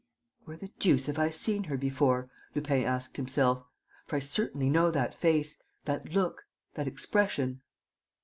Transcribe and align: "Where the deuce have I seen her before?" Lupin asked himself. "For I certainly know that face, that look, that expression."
"Where 0.45 0.57
the 0.57 0.69
deuce 0.79 1.05
have 1.05 1.19
I 1.19 1.29
seen 1.29 1.65
her 1.65 1.77
before?" 1.77 2.31
Lupin 2.55 2.85
asked 2.85 3.17
himself. 3.17 3.63
"For 4.07 4.15
I 4.15 4.19
certainly 4.19 4.67
know 4.67 4.89
that 4.89 5.13
face, 5.13 5.61
that 5.85 6.09
look, 6.11 6.47
that 6.73 6.87
expression." 6.87 7.61